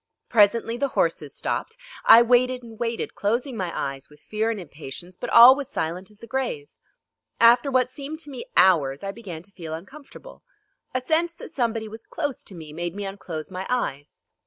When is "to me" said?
8.21-8.45, 12.41-12.73